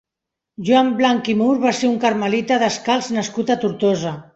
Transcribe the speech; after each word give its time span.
Joan 0.69 0.89
Blanc 1.01 1.29
i 1.35 1.37
Mur 1.43 1.51
va 1.67 1.75
ser 1.83 1.93
un 1.93 2.03
carmelita 2.07 2.61
descalç 2.67 3.15
nascut 3.21 3.57
a 3.59 3.63
Tortosa. 3.67 4.21